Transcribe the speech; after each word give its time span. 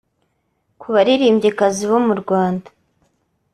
Ku 0.79 0.87
baririmbyikazi 0.93 1.83
bo 1.91 1.99
mu 2.07 2.13
Rwanda 2.21 2.69